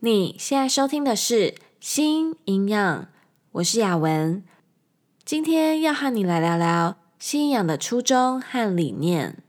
[0.00, 3.02] 你现在收听的是《新营养》，
[3.52, 4.44] 我是雅文，
[5.24, 9.42] 今天要和你来聊聊新营养的初衷和理念。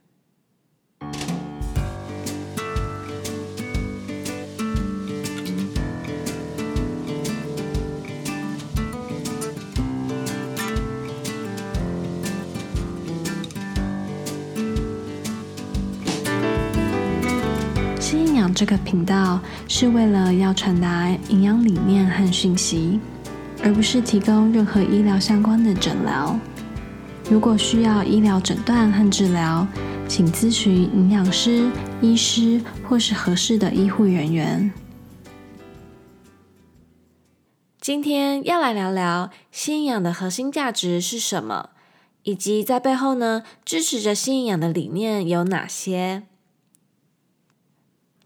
[18.58, 23.00] 这个频道是为了要传达营养理念和讯息，
[23.62, 26.36] 而不是提供任何医疗相关的诊疗。
[27.30, 29.67] 如果需要医疗诊断和治疗，
[30.08, 31.70] 请咨询营养师、
[32.02, 32.59] 医师
[32.90, 34.73] 或是合适的医护人员。
[37.80, 41.70] 今天要来聊聊新营养的核心价值是什么，
[42.23, 46.23] 以及在背后呢，支持着新营养的理念有哪些。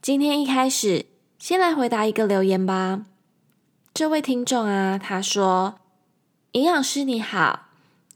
[0.02, 1.06] 今天一开始，
[1.38, 3.06] 先来回答一个留言吧。
[3.94, 5.76] 这位听众啊，他说
[6.54, 7.68] ：“营养师你好，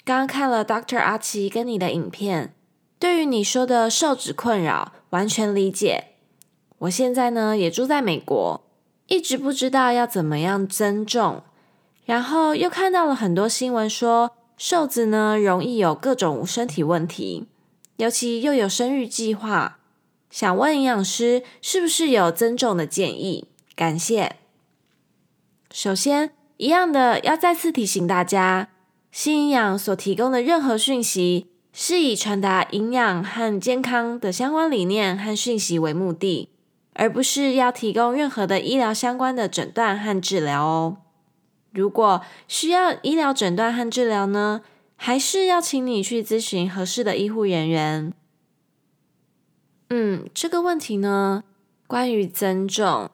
[0.04, 2.56] 刚刚看了 Doctor 阿奇跟你的影片，
[2.98, 6.06] 对于你说的瘦脂困扰完全理解。
[6.80, 8.64] 我现在呢也住在美国，
[9.06, 11.44] 一直不知道要怎么样增重，
[12.06, 17.46] 然后又看到了很多新闻说瘦子呢容易有各种身体问题，
[17.98, 19.78] 尤其又有生育计划。”
[20.36, 23.48] 想问营养师是不是有增重的建议？
[23.74, 24.36] 感谢。
[25.72, 28.68] 首先，一样的要再次提醒大家，
[29.14, 36.50] 新营养所提供的任何讯息，是以传达营养和健康的相关理念和讯息为目的，
[36.92, 40.98] 而不是要提供任何的医疗相关的诊断和治疗哦。
[41.72, 44.60] 如果需要医疗诊断和治疗呢，
[44.98, 48.12] 还是要请你去咨询合适的医护人员。
[49.90, 51.44] 嗯，这个问题呢，
[51.88, 53.10] 关于增重。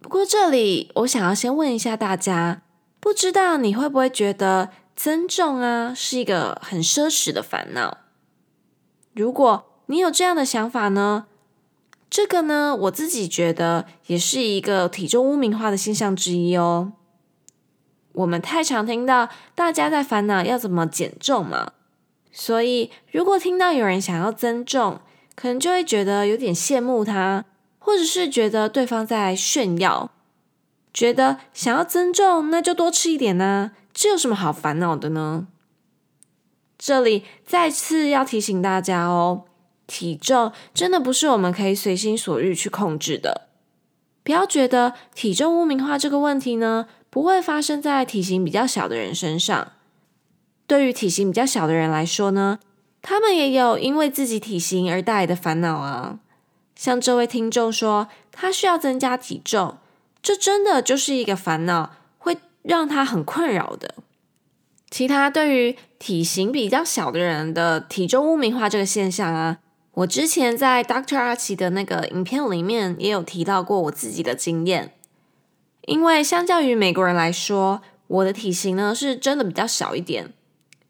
[0.00, 2.62] 不过这里我想要先问一下大家，
[3.00, 7.98] 不知道你会不会觉得增重啊是一个很奢侈的烦恼？
[9.14, 11.26] 如果你有这样的想法呢，
[12.10, 16.92] 这个呢，我自己觉得也是一个体重污名化的现象之一哦。
[18.12, 21.72] 我们太常听到大家在烦恼要怎么减重嘛，
[22.30, 25.00] 所以如果听到有人想要增重，
[25.36, 27.44] 可能就会觉得有点羡慕他，
[27.78, 30.10] 或者是觉得对方在炫耀，
[30.92, 35.46] 觉得想要增重，那就多吃一点呢，这有什么好烦恼的呢？
[36.78, 39.44] 这里再次要提醒大家哦，
[39.86, 43.48] 体重真的不是我们可以随心所欲去控制的。
[44.22, 49.72] 不要觉得体重污名化这个问题呢，不会发生在体型比较小的人身上。
[50.66, 52.58] 对于体型比较小的人来说呢，
[53.08, 56.18] 他们也有因为自己体型而带来的烦恼啊，
[56.74, 59.78] 像这位听众说，他需要增加体重，
[60.20, 63.94] 这真的就是一个烦恼，会让他很困扰的。
[64.90, 69.58] 其他对于体型比较小的人的体重污名化这个现象啊，
[69.92, 71.16] 我之前在 Dr.
[71.16, 74.92] 阿奇的那个影片里面也有提到过我自己的经验，
[75.82, 80.32] 因为相较于美国人来说，我的体型呢是真的比较小一点。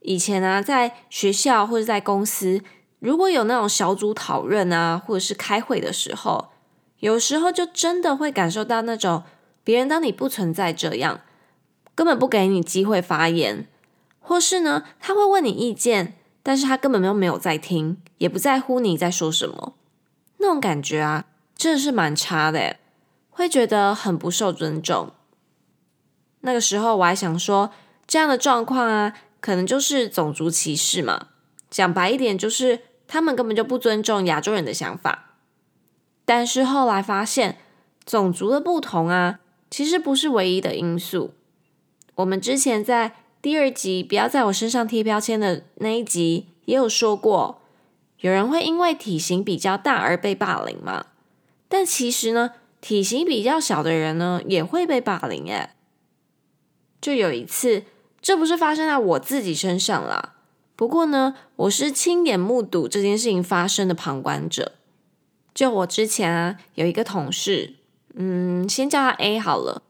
[0.07, 2.63] 以前、啊，在学校或者在公司，
[3.01, 6.51] 如果有那种小组讨论啊，或者是开会的时候，
[7.01, 9.25] 有时候就真的会感受到那种
[9.65, 11.23] 别人当你不存在这样，
[11.97, 13.67] 根本不给你机会发言，
[14.21, 19.75] 或是呢，他会问你意见，但是他根本就没有在听，也不在乎你在说什么，
[20.39, 21.25] 那种感觉啊，
[21.57, 22.77] 真的是蛮差的，
[23.31, 25.11] 会觉得很不受尊重。
[26.43, 27.73] 那个时候我还想说，
[28.07, 29.13] 这样的状况啊。
[29.47, 31.29] 可能就是种族歧视嘛，
[31.71, 35.37] 讲白一点就是他们根本就不尊重亚洲人的想法。
[36.25, 37.59] 但是后来发现，
[38.05, 39.39] 种族的不同啊，
[39.71, 41.33] 其实不是唯一的因素。
[42.17, 47.63] 我们之前在第二集“不要在我身上贴标签”的那一集也有说过，
[48.19, 51.07] 有人会因为体型比较大而被霸凌嘛。
[51.69, 55.71] 但其实呢，体型比较小的人呢也会被霸凌耶。
[57.01, 57.85] 就有一次。
[58.27, 60.35] 这不是发生在我自己身上啦，
[60.75, 64.73] 不过呢，我是亲眼目睹这件事情发生的旁观者。
[65.55, 67.75] 就我之前啊，有一个同事，
[68.15, 69.83] 嗯，先叫他 A 好了。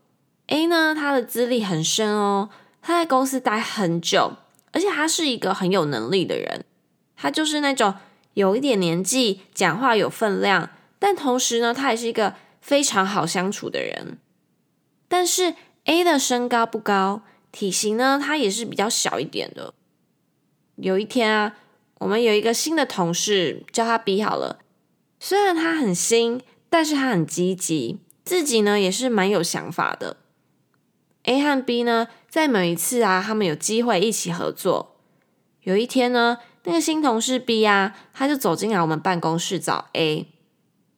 [0.49, 2.51] A 呢，他的资历很深哦，
[2.83, 4.35] 他在公司待很久，
[4.71, 6.63] 而且他是一个很有能力的人。
[7.17, 7.95] 他就是那种
[8.35, 10.69] 有一点年纪，讲话有分量，
[10.99, 14.19] 但同时呢，他也是一个非常好相处的人。
[15.09, 15.55] 但是
[15.85, 17.23] A 的身高不高。
[17.57, 19.73] 体型呢，他也是比较小一点的。
[20.75, 21.57] 有一天啊，
[22.01, 24.59] 我们有一个新的同事，叫他 B 好了。
[25.19, 30.19] 虽然他很新，但是他很积极，自己呢也是蛮有想法的。
[31.23, 34.99] A 和 B 呢，在某一次啊，他们有机会一起合作。
[35.63, 40.27] 有一天呢，那个新同事 B 啊，他就走进来我们办公室找 A。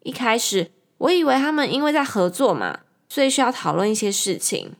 [0.02, 4.72] 一开始我以为他们因为在合作嘛，所以需要讨论一些事情。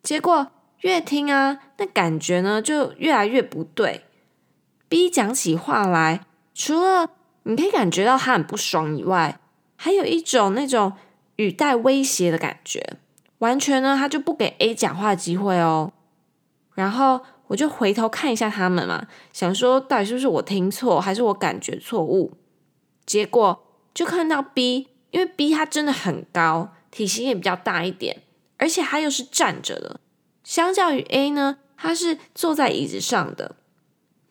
[0.00, 4.02] 结果越听啊，那感觉呢就越来越不对。
[4.88, 7.10] B 讲起话来，除了
[7.42, 9.40] 你可以感觉到他很不爽以外，
[9.76, 10.92] 还有一种那种
[11.36, 12.96] 语带威胁的感觉，
[13.38, 15.92] 完全呢他就不给 A 讲话的机会哦。
[16.74, 22.32] 然后我就回头看一下他们嘛，想说到底是不是我听错，还是我感觉错误？
[23.04, 28.22] 结果就看到 B，因为 B 他真的很高，体型也比较大一点，
[28.58, 30.00] 而且他又是站着的，
[30.48, 33.56] 相较于 A 呢，他是坐在椅子上的。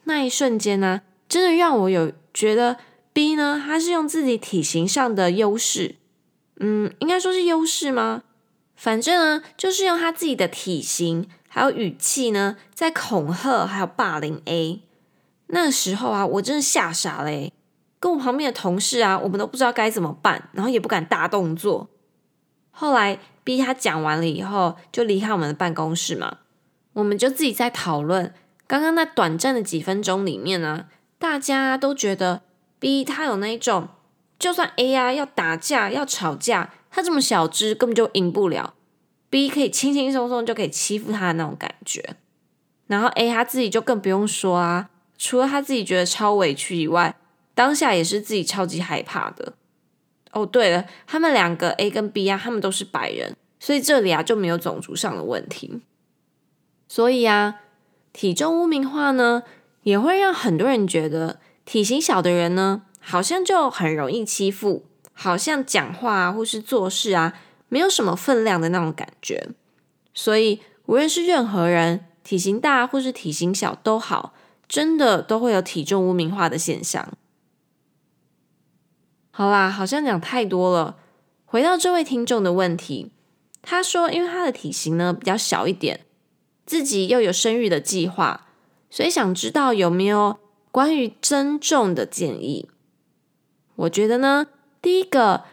[0.05, 2.77] 那一瞬间呢，真的让我有觉得。
[3.13, 5.95] B 呢，他是用自己体型上的优势，
[6.59, 8.23] 嗯，应该说是优势吗？
[8.75, 14.81] 反正呢，就是用他自己的体型还有语气呢，在恐吓还有霸凌 A。
[15.47, 17.53] 那时候啊，我真的吓傻了欸，
[17.99, 21.89] 跟我旁边的同事啊，我们都不知道该怎么办，然后也不敢大动作。
[22.69, 26.39] 后来 B 他讲完了以后，就离开我们的办公室嘛，
[26.91, 28.33] 我们就自己在讨论
[28.67, 32.41] 刚刚那短暂的几分钟里面呢，大家都觉得。
[32.77, 33.87] B 他有那一种，
[34.37, 38.73] 就算 A 啊要打架要吵架，他这么小只根本就赢不了。
[39.29, 42.17] B 可以轻轻松松就可以欺负他的那种感觉。
[42.87, 47.15] 然后 A 他自己就更不用说啊，除了他自己觉得超委屈以外，
[47.55, 49.53] 当下也是自己超级害怕的。
[50.37, 55.81] 哦，对了，他们两个 A 跟 B 啊，他们都是白人，所以这里啊就没有种族上的问题。
[56.87, 57.61] 所以啊，
[58.13, 59.43] 体重污名化呢，
[59.83, 61.39] 也会让很多人觉得。
[61.65, 67.33] 体型小的人呢，好像就很容易欺负，好像讲话啊，或是做事啊，
[67.67, 69.49] 没有什么分量的那种感觉。
[70.13, 74.33] 所以，无论是任何人，体型大或是体型小都好，
[74.65, 77.05] 真的都会有体重污名化的现象。
[79.37, 80.95] 好啦，好像讲太多了。
[81.45, 83.11] 回到这位听众的问题，
[83.61, 86.07] 他说，因为他的体型呢比较小一点，
[86.65, 88.47] 自己又有生育的计划，
[88.89, 90.39] 所以想知道有没有。
[90.71, 92.67] 关于增重的建议，
[93.75, 94.47] 我觉得呢，
[94.81, 95.43] 第一个，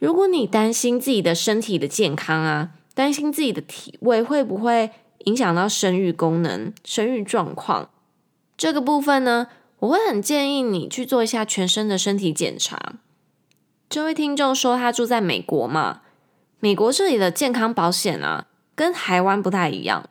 [0.00, 4.90] 如果你担心自己的身体的健康啊，担心自己的体位会不会
[5.26, 7.90] 影响到生育功能、生育状况，
[8.56, 9.46] 这个部分呢，
[9.78, 12.94] 我会很建议你去做一下全身的身体检查。
[13.88, 16.02] 这位听众说他住在美国嘛，
[16.60, 20.08] 美国这里的健康保险啊，跟台湾不太一样，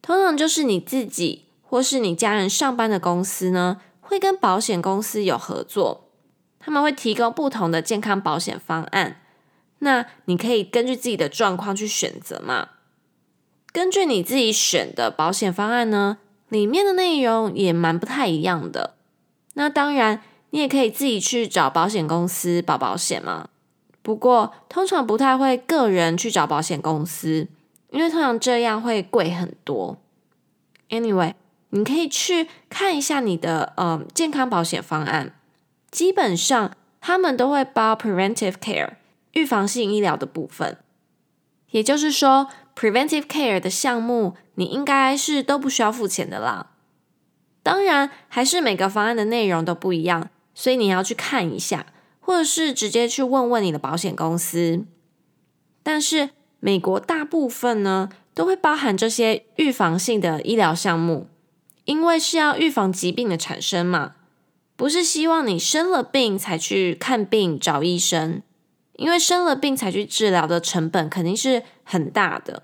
[0.00, 1.46] 通常就是你自己。
[1.64, 6.10] 或是你家人上班的公司呢，会跟保险公司有合作，
[6.60, 9.22] 他们会提供不同的健康保险方案。
[9.78, 12.68] 那你可以根据自己的状况去选择嘛。
[13.72, 16.18] 根据你自己选的保险方案呢，
[16.50, 18.92] 里面的内容也蛮不太一样的。
[19.54, 20.22] 那当然，
[20.52, 23.50] 你也可以自己去找保险公司保保险嘛。
[24.00, 27.46] 不过通常不太会个人去找保险公司，
[27.90, 29.98] 因为通常这样会贵很多。
[30.88, 31.34] Anyway。
[31.74, 35.34] 你可以去看一下你的呃健康保险方案，
[35.90, 38.96] 基本上他们都会包 preventive care
[39.32, 40.76] 预防性医疗的部分，
[41.70, 46.72] 也就是说 preventive care 的项目你应该是都不需要付钱的啦。
[47.62, 51.86] 当然，还是每个方案的内容都不一样，所以你要去看一下，
[52.20, 54.84] 或者是直接去问问你的保险公司。
[55.82, 56.30] 但是
[56.60, 61.28] 美国大部分呢都会包含这些预防性的医疗项目。
[61.84, 64.14] 因为是要预防疾病的产生嘛，
[64.76, 68.40] 不是希望你生了病才去看病找医生，
[68.94, 72.62] 因为生了病才去治疗的成本肯定是很大的。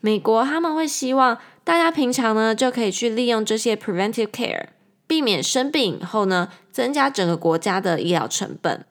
[0.00, 4.66] 美国他们会希望大家平常呢就可以去利用这些 preventive care，
[5.06, 8.84] 避免生病以后呢增加整个国家的医疗成本。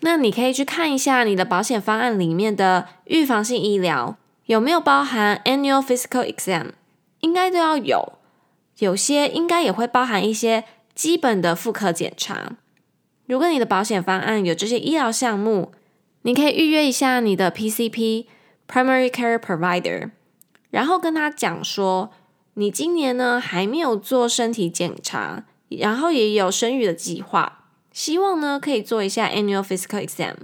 [0.00, 6.72] 那你可以去看一下你的保险方案里面的预防性医疗有没有包含 annual physical exam。
[7.20, 8.18] 应该都要有，
[8.80, 10.64] 有些应该也会包含一些
[10.94, 12.58] 基本的妇科检查。
[13.24, 15.72] 如果你的保险方案有这些医疗项目，
[16.20, 20.10] 你可以预约一下你的 PCP（Primary Care Provider），
[20.68, 22.10] 然后跟他讲说，
[22.54, 30.34] 你今年呢还没有做身体检查，然后也有生育的计划，希望呢可以做一下 Annual Physical Exam。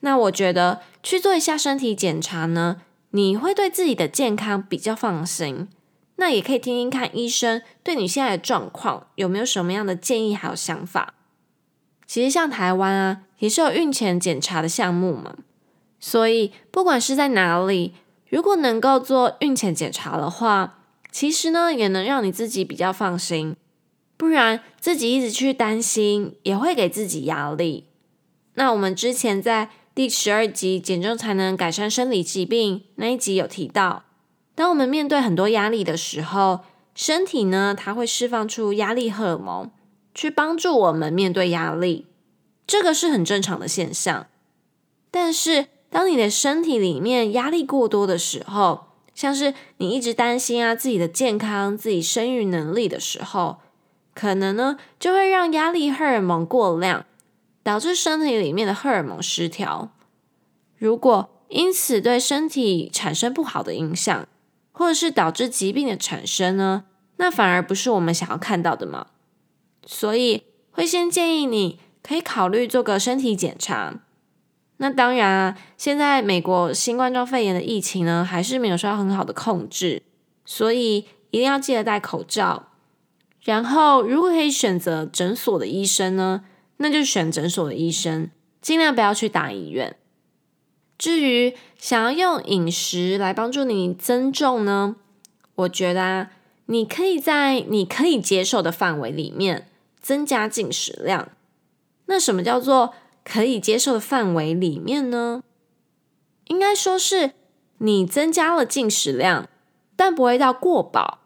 [0.00, 5.68] 那我觉得去做一下身体检查呢，你会对自己的健康比较放心，
[6.16, 11.14] 那也可以听听看医生对你现在的状况有没有什么样的建议还有想法。
[12.06, 15.34] 其实像台湾啊，也是有孕前检查的项目嘛。
[16.00, 17.94] 所以不管是在哪里，
[18.28, 20.77] 如果能够做孕前检查的话，
[21.10, 23.56] 其实呢也能让你自己比较放心。
[24.16, 27.86] 不然自己一直去担心，也会给自己压力。
[28.54, 34.04] 那我们之前在第十二集“减重才能改善生理疾病”那一集有提到，
[34.56, 36.60] 当我们面对很多压力的时候，
[36.96, 39.70] 身体呢它会释放出压力荷尔蒙，
[40.12, 42.06] 去帮助我们面对压力，
[42.66, 44.26] 这个是很正常的现象。
[45.12, 48.87] 但是当你的身体里面压力过多的时候，
[49.18, 53.58] 像是你一直担心啊自己的健康、自己生育能力的时候，
[54.14, 57.04] 可能呢，就会让压力荷尔蒙过量，
[57.64, 59.90] 导致身体里面的荷尔蒙失调。
[60.76, 64.28] 如果因此对身体产生不好的影响，
[64.70, 66.84] 或者是导致疾病的产生呢，
[67.16, 69.08] 那反而不是我们想要看到的嘛。
[69.84, 73.96] 所以会先建议你可以考虑做个身体检查。
[74.78, 80.02] 那当然啊，现在美国新冠状肺炎的疫情呢，还是没有受到很好的控制，
[80.44, 80.98] 所以
[81.30, 82.68] 一定要记得戴口罩。
[83.42, 86.42] 然后，如果可以选择诊所的医生呢，
[86.78, 88.30] 那就选诊所的医生，
[88.60, 89.96] 尽量不要去打医院。
[90.96, 94.96] 至于想要用饮食来帮助你增重呢，
[95.54, 96.30] 我觉得啊，
[96.66, 99.68] 你可以在你可以接受的范围里面
[100.00, 101.28] 增加进食量。
[102.06, 102.94] 那什么叫做
[103.28, 105.42] 可以接受的范围里面呢？
[106.46, 107.32] 应该说是
[107.78, 109.48] 你增加了进食量，
[109.94, 111.18] 但不会到过饱。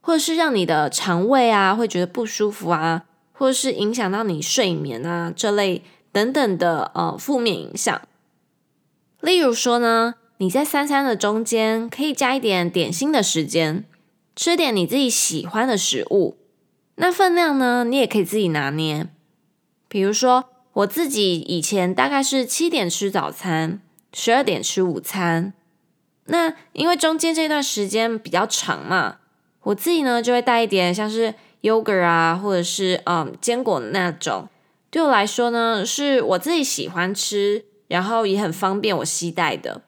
[0.00, 8.00] 或者是让你的肠胃啊会觉得不舒服啊，或者是影响到你睡眠啊这类等等的呃负面影响。
[9.20, 13.84] 例如说呢，你在三餐的中间可以加一点点心的时间，
[14.34, 16.38] 吃点你自己喜欢的食物。
[16.94, 19.08] 那分量呢，你也可以自己拿捏。
[19.88, 20.46] 比如说
[20.78, 23.80] 我自己以前大概是七点吃早餐，
[24.12, 25.52] 十二点吃午餐。
[26.26, 29.16] 那因为中间这段时间比较长嘛。
[29.62, 34.48] 我自己呢，就会带一点像是 yogurt 啊，或者是嗯坚果的那种。
[34.88, 39.82] 对我来说呢，是我自己喜欢吃，然后也很方便我携带的。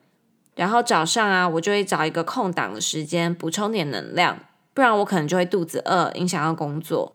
[0.57, 4.41] 然后早上啊，我就会找一个空档的时间补充点能量，
[4.75, 7.15] 不然我可能就会肚子饿，影响到工作。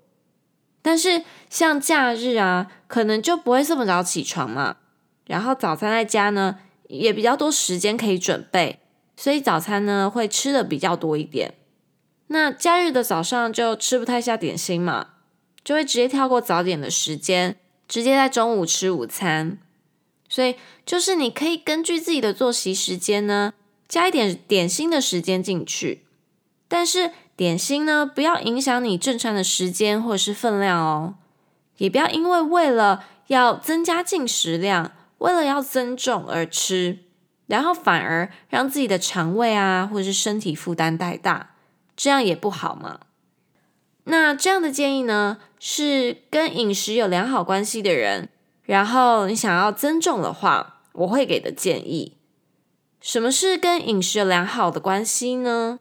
[0.85, 4.77] 但是像假日啊，可能就不会这么早起床嘛。
[5.25, 8.79] 然后早餐在家呢，也比较多时间可以准备，
[9.17, 11.55] 所以早餐呢会吃的比较多一点。
[12.27, 15.07] 那假日的早上就吃不太下点心嘛，
[15.63, 19.57] 就会直接跳过早点的时间，直接在中午吃午餐。
[20.29, 20.53] 所以
[20.85, 23.55] 就是你可以根据自己的作息时间呢，
[23.87, 26.03] 加一点点心的时间进去。
[26.67, 31.15] 但是点心呢，不要影响你正餐的时间或者是分量哦，
[31.77, 36.99] 也不要因为为了要增加进食量，为了要增重而吃，
[37.47, 41.51] 然后反而让自己的肠胃啊或者是身体负担太大。
[41.97, 42.99] 这样也不好嘛。
[44.05, 48.29] 那这样的建议呢，是跟饮食有良好关系的人，
[48.63, 52.17] 然后你想要增重的话，我会给的建议。
[53.01, 55.79] 什么是跟饮食有良好的关系呢？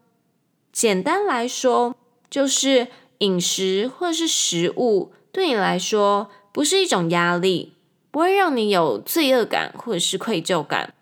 [0.75, 1.95] 简单来说，
[2.29, 2.89] 就是
[3.19, 7.75] 饮食或者是食物对你来说不是一种压力，
[8.11, 10.93] 不会让你有罪恶感或者是愧疚感，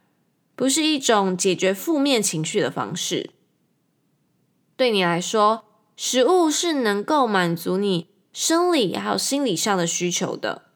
[0.55, 3.31] 不是一种解决负面情绪的方式。
[4.77, 5.65] 对你来说，
[5.97, 10.67] 食物是能够满足你生理还有心理上的需求的。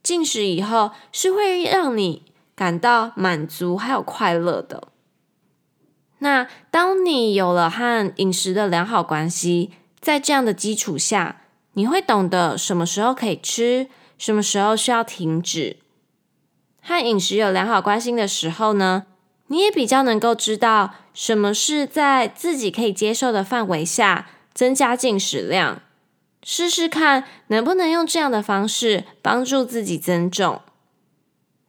[0.00, 2.22] 进食以后是会让你
[2.54, 4.91] 感到满足还有快乐的。
[6.22, 15.78] 那当你有了和饮食的良好关系，在这样的基础下，你会懂得什么时候可以吃，什么时候需要停止。
[16.80, 19.06] 和饮食有良好关系的时候呢，
[19.48, 25.82] 你也比较能够知道什么是在自己可以接受的范围下增加进食量，
[26.44, 30.62] 试试看能不能用这样的方式帮助自己增重。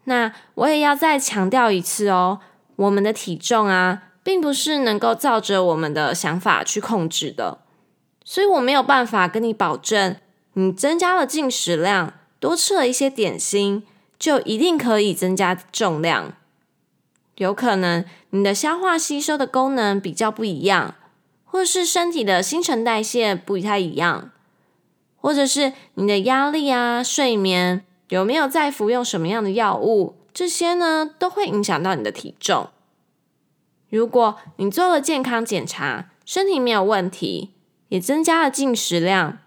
[0.04, 2.40] 那我也要再强调一次哦，
[2.76, 7.60] 我们的体重啊，并不是能够照着我们的想法去控制的，
[8.24, 10.16] 所以我没有办法跟你保证，
[10.54, 13.84] 你增加了进食量，多吃了一些点心，
[14.18, 16.34] 就一定可以增加重量。
[17.36, 20.96] 有可能你的消化吸收的功能比较不一样，
[21.44, 24.32] 或是身体的新陈代谢不太一样，
[25.20, 32.70] 或者是你的压力啊、睡眠有没有在服用什么样的药物，这些呢都会影响到你的体重。
[33.94, 37.52] 如果你做了健康检查，身体没有问题，
[37.90, 39.38] 也增加了进食量，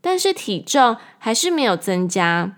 [0.00, 2.56] 但是体重还是没有增加，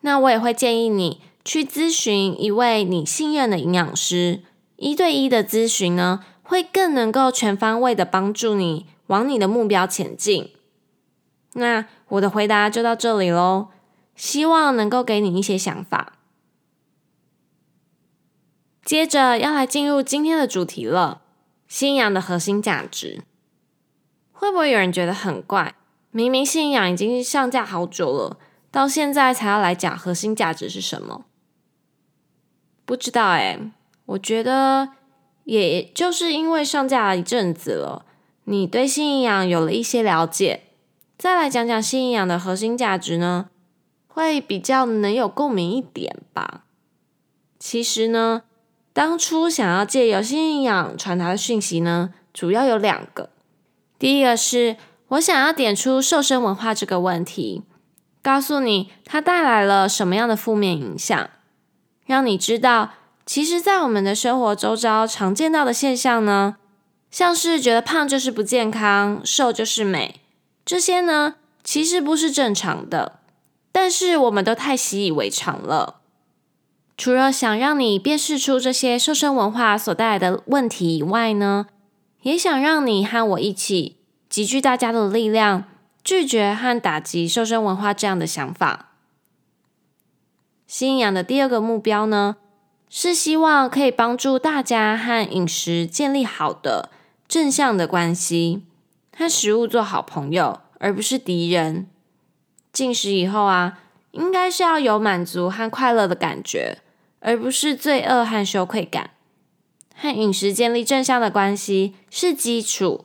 [0.00, 4.40] 那我也会建议你去咨询一位你信任的营养师，
[4.74, 10.50] 一对一的咨询呢，会更能够全方位的帮助你往你的目标前进。
[11.52, 13.68] 那我的回答就到这里喽，
[14.16, 16.14] 希望能够给你一些想法。
[18.90, 21.22] 接着要来进入今天的主题了，
[21.68, 23.22] 信仰的核心价值。
[24.32, 25.76] 会不会有人觉得很怪？
[26.10, 28.36] 明明信仰已经上架好久了，
[28.72, 31.24] 到现在才要来讲核心价值是什么？
[32.84, 33.70] 不知道诶，
[34.06, 34.88] 我觉得
[35.44, 38.04] 也就是因为上架了一阵子了，
[38.42, 40.64] 你对信仰有了一些了解，
[41.16, 43.50] 再来讲讲信仰的核心价值呢，
[44.08, 46.64] 会比较能有共鸣一点吧。
[47.60, 48.42] 其实呢，
[48.92, 53.30] 当初想要借由信仰传达的讯息呢，主要有两个。
[53.98, 54.76] 第一个是
[55.08, 57.62] 我想要点出瘦身文化这个问题，
[58.22, 61.30] 告诉你它带来了什么样的负面影响，
[62.06, 62.90] 让你知道，
[63.24, 66.56] 其实，在我们的生活周遭常见到的现象呢，
[67.10, 70.20] 像是觉得胖就是不健康，瘦就是美，
[70.64, 73.20] 这些呢，其实不是正常的，
[73.70, 75.99] 但是我们都太习以为常了。
[77.00, 81.64] 除了想让你辨识出这些瘦身文化所带来的问题以外呢，
[82.20, 83.96] 也想让你和我一起
[84.28, 85.64] 集聚大家的力量，
[86.04, 88.90] 拒绝和打击瘦身文化这样的想法。
[90.66, 92.36] 信仰的第二个目标呢，
[92.90, 96.90] 是希望可以帮助大家和饮食建立好的
[97.26, 98.62] 正向的关系，
[99.16, 101.88] 和食物做好朋友，而不是敌人。
[102.70, 103.78] 进食以后啊，
[104.10, 106.76] 应该是要有满足和快乐的感觉。
[107.20, 109.10] 而不是罪恶和羞愧感，
[109.94, 113.04] 和饮食建立正向的关系是基础。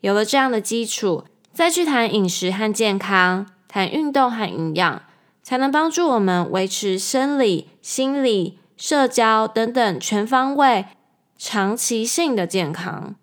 [0.00, 5.02] 有了这样的基础，再去谈饮食和健康，谈运动和营养，
[5.42, 10.86] 才能帮助我们维持生理、心理、社交等等全方位、
[11.38, 13.14] 长期性的健康。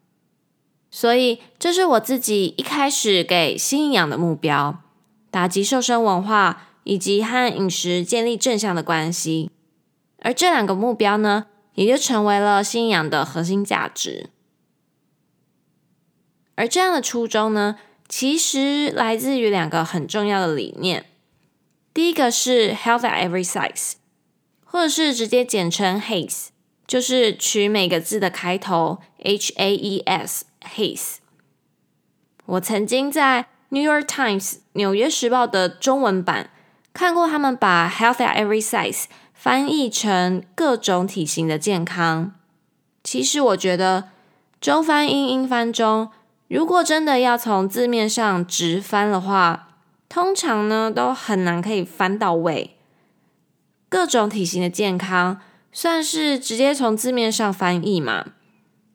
[0.90, 4.82] 所以，这是我自己一开始给新营养的目标：
[5.30, 9.52] 打击瘦身文化，以及和饮食建立正向的关系。
[10.22, 14.30] 而这两个目标呢，也就成为了信仰的核心价值。
[16.56, 17.78] 而这样的初衷呢，
[18.10, 21.06] 其实来自于两个很重要的理念。
[21.94, 23.94] 第一个是 Health at Every Size，
[24.66, 26.48] 或者是直接简称 HAES，
[26.86, 31.16] 就是取每个字的开头 H A E S，HAES。
[32.46, 36.50] 我曾经在 New York Times 纽约时报的中文版
[36.92, 39.06] 看过他们把 Health at Every Size。
[39.42, 42.34] 翻译成各种体型的健康，
[43.02, 44.10] 其实我觉得
[44.60, 46.10] 中翻英、英翻中，
[46.50, 49.78] 如果真的要从字面上直翻的话，
[50.10, 52.76] 通常呢都很难可以翻到位。
[53.88, 55.40] 各种体型的健康
[55.72, 58.34] 算是直接从字面上翻译嘛，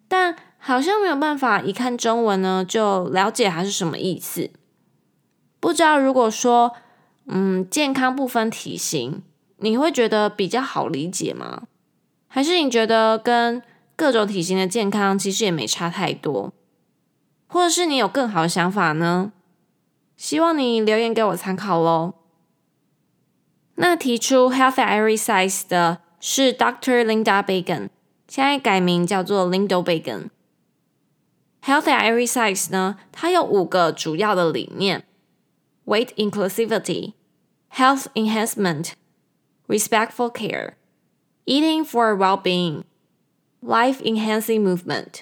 [0.07, 4.51] 但好像没有办法一看中文呢就了解它是什么意思。
[5.59, 6.75] 不知道如果说，
[7.29, 9.23] 嗯，健康不分体型。
[9.59, 11.63] 你会觉得比较好理解吗？
[12.29, 13.63] 还是你觉得跟
[13.97, 16.53] 各种体型的健康其实也没差太多？
[17.47, 19.33] 或者是你有更好的想法呢？
[20.17, 22.15] 希望你留言给我参考喽。
[23.77, 27.05] 那提出 Health at Every Size 的是 Dr.
[27.05, 27.89] Linda Bagan，
[28.29, 30.31] 现在改名叫做 Lindo Bagan。
[31.63, 35.05] Health at Every Size 呢，它有五个主要的理念
[35.87, 37.15] ：Weight Inclusivity、
[37.73, 38.91] Health Enhancement。
[39.68, 40.78] Respectful care,
[41.46, 42.84] eating for well-being,
[43.62, 45.22] life-enhancing movement.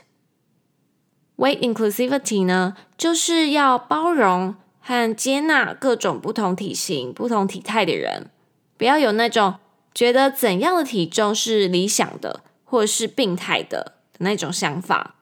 [1.35, 8.31] Weight inclusivity 呢，就是要包容和接纳各种不同体型、不同体态的人，
[8.77, 9.55] 不要有那种
[9.93, 15.15] 觉得怎样的体重是理想的，或者是病态的的那种想法。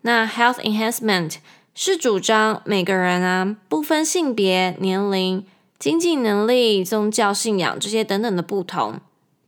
[0.00, 1.36] 那 health enhancement
[1.72, 5.46] 是主张每个人啊，不分性别、年龄。
[5.79, 9.01] 经济能力、宗教信仰这些等等的不同，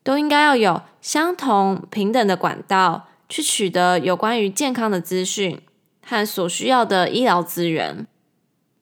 [0.04, 5.62] 都应该要有相同平等的管道去取得有关于健康的资讯
[6.06, 8.06] 和所需要的医疗资源，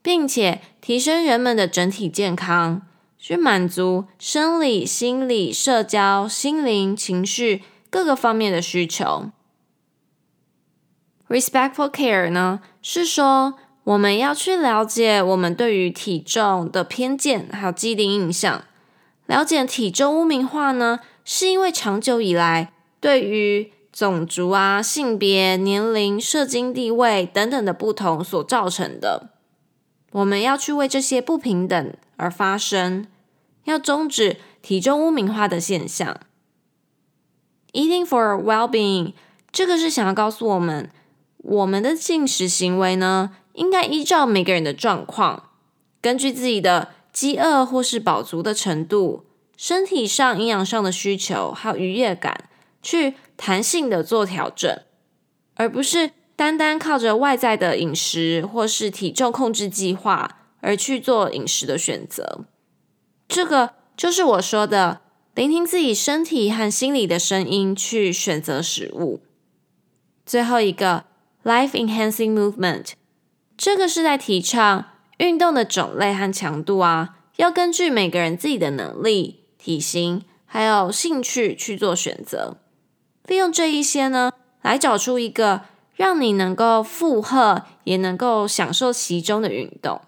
[0.02, 2.82] 并且提升人们的整体健康，
[3.20, 9.30] 去满足生理、心理、社交、心灵、情绪各个方面的需求。
[11.30, 13.60] Respectful care 呢，是说。
[13.84, 18.64] 我们要去了解我们对于体重的偏见，还有既定印象。
[19.26, 29.32] 了解体重污名化呢，是因为长久以来对于种族啊、性别、年龄、社经地位等等的不同所造成的。
[30.12, 33.08] 我们要去为这些不平等而发声，
[33.66, 36.18] 要终止体重污名化的现象。
[37.74, 39.14] Eating for well-being，
[39.52, 40.90] 这个是想要告诉我们，
[41.38, 45.52] 我们的进食行为呢，应该依照每个人的状况，
[46.02, 49.26] 根据自己的饥饿或是饱足的程度，
[49.58, 52.50] 身体上、营养上的需求，还有愉悦感，
[52.82, 54.82] 去弹性的做调整，
[55.56, 62.46] 而不是单单靠着外在的饮食或是体重控制计划而去做饮食的选择。
[63.28, 65.02] 这个就是我说的。
[65.36, 69.24] 聆听自己身体和心理的声音，去选择食物。
[70.28, 71.06] 最后一个
[71.44, 72.92] ，life enhancing movement，
[73.64, 82.58] 这个是在提倡运动的种类和强度啊，要根据每个人自己的能力、体型还有兴趣去做选择。
[83.26, 85.62] 利用这一些呢，来找出一个
[85.96, 90.02] 让你能够负荷也能够享受其中的运动。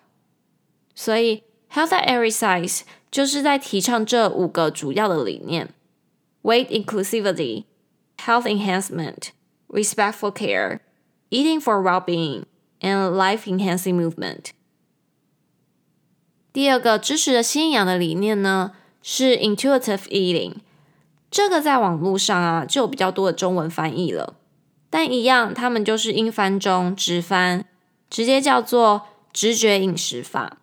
[0.94, 2.82] 所以，Health at Every Size。
[3.10, 5.70] 就是在提倡这五个主要的理念
[6.44, 7.64] ：weight inclusivity、
[8.18, 9.30] health enhancement、
[9.70, 10.82] respectful care、
[11.30, 12.44] eating for well-being
[12.82, 14.52] and life enhancing movement。
[16.54, 20.54] 第二个支持的新营养的理念呢，是 intuitive eating。
[21.30, 24.36] 这个在网络上啊就有比较多的中文翻译了，
[24.90, 27.66] 但一样，他们就是英翻中直翻，
[28.10, 29.02] 直接叫做
[29.34, 30.60] 直觉饮食法。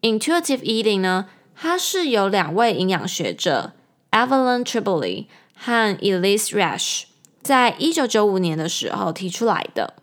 [0.00, 3.74] Intuitive eating 呢，它是由两位营养学者
[4.12, 7.02] Evelyn Tribole 和 Elyse Resch
[7.42, 9.96] 在一九九五年的时候提出来的。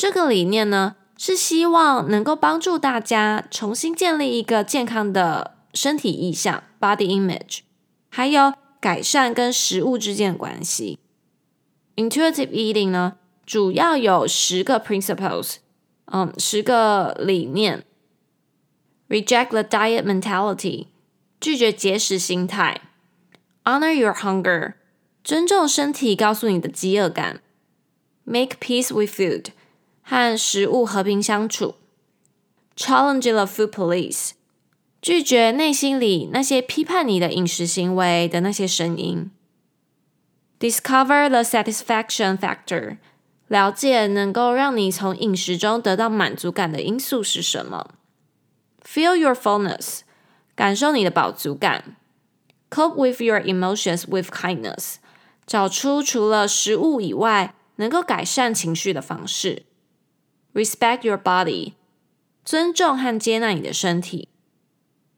[0.00, 7.60] 这个理念呢，是希望能够帮助大家重新建立一个健康的身体意象 （body image），
[8.10, 10.98] 还有改善跟食物之间的关系。
[11.96, 13.14] Intuitive eating 呢，
[13.46, 15.56] 主要有十个 principles，
[16.06, 17.84] 嗯，十个理念。
[19.08, 20.88] Reject the diet mentality，
[21.40, 22.82] 拒绝节食心态。
[23.64, 24.74] Honor your hunger，
[25.24, 27.40] 尊重身体告诉你的饥饿感。
[28.24, 29.46] Make peace with food，
[30.01, 31.75] 和食物和平相处。
[32.75, 34.31] Challenge the food police，
[35.01, 39.31] 拒绝内心里那些批判你的饮食行为的那些声音。
[40.59, 42.97] Discover the satisfaction factor，
[43.47, 47.95] 了解能够让你从饮食中得到满足感的因素是什么。
[48.83, 50.01] Feel your fullness，
[50.55, 51.97] 感受你的饱足感。
[52.69, 54.95] Cope with your emotions with kindness，
[55.45, 59.63] 找出除了食物以外能够改善情绪的方式。
[60.54, 61.74] Respect your body，
[62.44, 64.28] 尊重和接纳你的身体。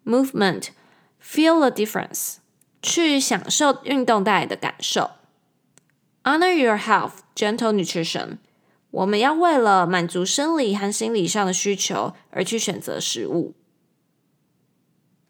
[0.04, 2.36] Movement，feel the difference，
[2.82, 5.10] 去享受运动带来的感受。
[6.24, 8.38] Honor your health，gentle nutrition，
[8.90, 13.54] 我们要为了满足生理和心理上的需求而去选择食物。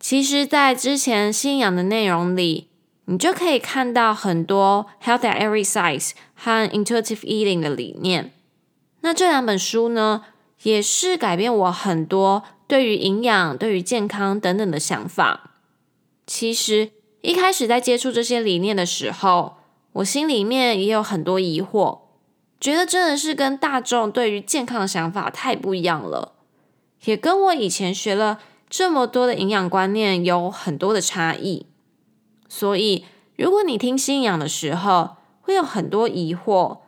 [0.00, 2.68] 其实，在之前新营养的内容里，
[3.06, 8.32] 你就可以看到很多 Health at Every Size 和 Intuitive Eating 的理念。
[9.03, 10.23] 那这两本书呢，
[10.63, 15.51] 也是改变我很多对于营养、对于健康等等的想法。
[16.25, 19.57] 其实一开始在接触这些理念的时候，
[19.91, 21.99] 我心里面也有很多疑惑，
[22.61, 26.31] 觉得真的是跟大众对于健康的想法太不一样了，
[27.03, 28.39] 也跟我以前学了。
[28.69, 31.67] 这么多的营养观念有很多的差异，
[32.49, 36.79] 所以如果你听新营养的时候会有很多疑惑，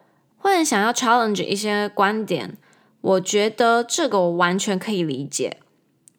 [0.46, 2.56] 会很想要 challenge 一些观点，
[3.02, 5.58] 我觉得这个我完全可以理解，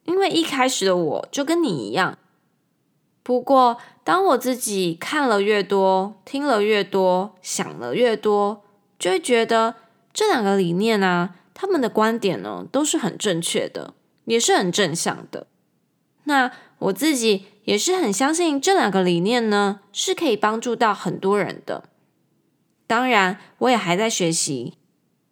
[0.02, 2.18] 因为一开始的我就跟你一样。
[3.22, 8.64] 不过当我自己看了越多，听了越多，想了越多，
[8.98, 9.76] 就会觉得
[10.12, 15.46] 这两个理念啊，他们的观点呢都是很正确的，也是很正向的。
[16.24, 21.84] 那我自己也是很相信这两个理念呢，是可以帮助到很多人的。
[22.86, 24.74] 当然，我也还在学习，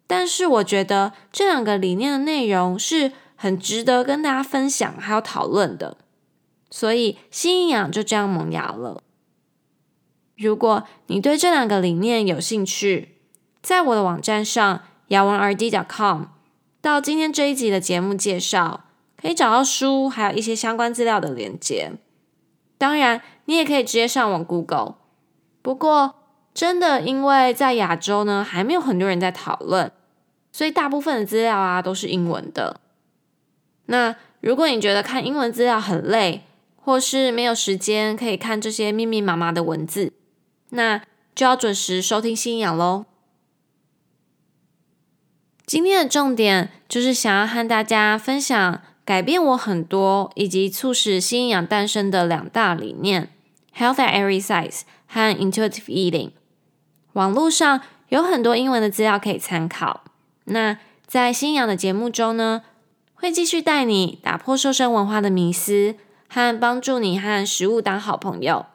[0.07, 5.97] 但是我觉得这两个理念的内容是很值得跟大家分享还有讨论的。
[6.69, 9.03] 所以，新营养就这样萌芽了。
[10.35, 13.19] 如果你对这两个理念有兴趣，
[13.61, 16.23] 在我的网站上雅文 RD.com
[16.81, 18.81] 到今天这一集的节目介绍。
[19.17, 21.93] 可以找到书，还有一些相关资料的连接。
[22.77, 24.97] 当然，你也可以直接上网 Google。
[25.63, 26.24] 不过，
[26.55, 29.91] 真的因为在亚洲呢，还没有很多人在讨论，
[30.51, 32.79] 所以大部分的资料啊都是英文的。
[33.87, 36.43] 那如果你觉得看英文资料很累，
[36.77, 40.13] 或是没有时间可以看这些密密麻麻的文字，
[40.69, 41.01] 那
[41.35, 43.05] 就要准时收听新营养喽。
[45.65, 48.81] 今天的重点就是想要和大家分享。
[49.03, 53.29] 改变我很多，以及促使新营养诞生的两大理念
[53.77, 56.31] ：Health at Every Size 和 Intuitive Eating。
[57.15, 60.03] 网络上有很多英文的资料可以参考。
[60.45, 62.61] 那在新营养的节目中呢，
[63.13, 65.95] 会继续带你打破瘦身文化的迷思，
[66.29, 68.65] 和帮助你和食物当好朋友。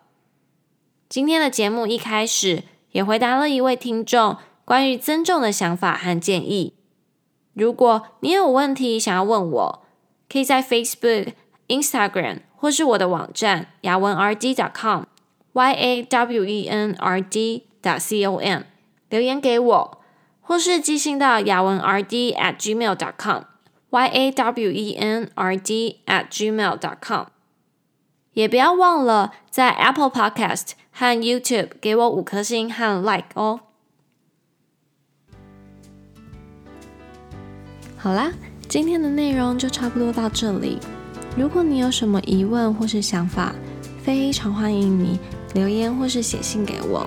[1.09, 6.75] 今天的节目一开始也回答了一位听众关于增重的想法和建议。
[7.53, 9.83] 如果你有问题想要问我，
[10.29, 11.35] 可以在 Facebook、
[11.69, 15.03] Instagram 或是我的网站雅文 rd.com
[15.53, 18.63] y a w e n r d D.C.O.M）
[19.09, 20.01] 留言给我，
[20.41, 23.45] 或是寄信到雅文 RD at gmail dot com
[23.91, 27.27] y a w e n r d at gmail dot com，。
[28.33, 33.61] 也不要忘了在 Apple Podcast 和 YouTube 给我五颗星和 Like 哦。
[37.97, 38.33] 好啦，
[38.69, 40.79] 今天的内容就差不多到这里。
[41.37, 43.55] 如果你有什么疑问或是想法，
[44.03, 45.19] 非常欢迎你
[45.55, 47.07] 留言或是写信给我，